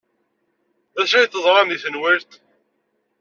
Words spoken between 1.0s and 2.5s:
acu ay teẓram deg tenwalt?